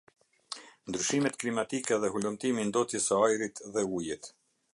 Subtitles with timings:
[0.87, 4.23] Ndryshimet klimatike dhe hulumtimi i ndotjes se ajrit dhe ujit.